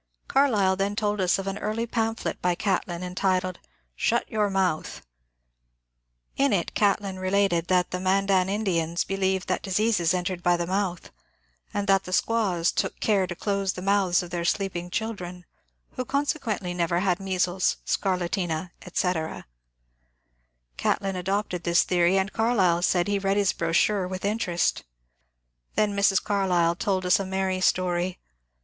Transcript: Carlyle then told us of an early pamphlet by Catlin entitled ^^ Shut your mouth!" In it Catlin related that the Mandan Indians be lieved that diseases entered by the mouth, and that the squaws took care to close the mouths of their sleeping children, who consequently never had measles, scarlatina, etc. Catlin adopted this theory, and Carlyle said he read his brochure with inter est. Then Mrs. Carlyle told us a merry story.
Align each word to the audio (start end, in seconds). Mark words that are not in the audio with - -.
Carlyle 0.27 0.75
then 0.75 0.95
told 0.95 1.21
us 1.21 1.37
of 1.37 1.45
an 1.45 1.59
early 1.59 1.85
pamphlet 1.85 2.41
by 2.41 2.55
Catlin 2.55 3.03
entitled 3.03 3.59
^^ 3.63 3.65
Shut 3.95 4.27
your 4.27 4.49
mouth!" 4.49 5.03
In 6.43 6.51
it 6.51 6.73
Catlin 6.73 7.19
related 7.19 7.67
that 7.67 7.91
the 7.91 7.99
Mandan 7.99 8.49
Indians 8.49 9.03
be 9.03 9.15
lieved 9.15 9.45
that 9.45 9.61
diseases 9.61 10.11
entered 10.11 10.41
by 10.41 10.57
the 10.57 10.65
mouth, 10.65 11.11
and 11.71 11.85
that 11.85 12.05
the 12.05 12.13
squaws 12.13 12.71
took 12.71 12.99
care 12.99 13.27
to 13.27 13.35
close 13.35 13.73
the 13.73 13.83
mouths 13.83 14.23
of 14.23 14.31
their 14.31 14.43
sleeping 14.43 14.89
children, 14.89 15.45
who 15.91 16.03
consequently 16.03 16.73
never 16.73 17.01
had 17.01 17.19
measles, 17.19 17.77
scarlatina, 17.85 18.71
etc. 18.83 19.45
Catlin 20.77 21.15
adopted 21.15 21.61
this 21.63 21.83
theory, 21.83 22.17
and 22.17 22.33
Carlyle 22.33 22.81
said 22.81 23.07
he 23.07 23.19
read 23.19 23.37
his 23.37 23.53
brochure 23.53 24.07
with 24.07 24.25
inter 24.25 24.53
est. 24.53 24.83
Then 25.75 25.95
Mrs. 25.95 26.23
Carlyle 26.23 26.75
told 26.75 27.05
us 27.05 27.19
a 27.19 27.23
merry 27.23 27.61
story. 27.61 28.17